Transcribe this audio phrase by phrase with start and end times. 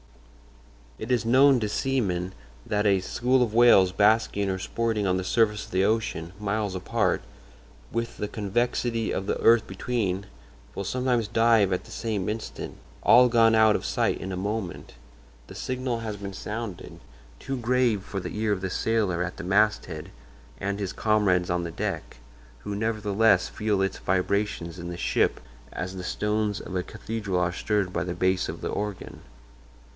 [0.97, 2.33] "It is known to seamen
[2.65, 6.73] that a school of whales basking or sporting on the surface of the ocean, miles
[6.75, 7.21] apart,
[7.91, 10.25] with the convexity of the earth between,
[10.73, 14.93] will sometimes dive at the same instant—all gone out of sight in a moment.
[15.47, 20.09] The signal has been sounded—too grave for the ear of the sailor at the masthead
[20.59, 25.39] and his comrades on the deck—who nevertheless feel its vibrations in the ship
[25.71, 29.21] as the stones of a cathedral are stirred by the bass of the organ.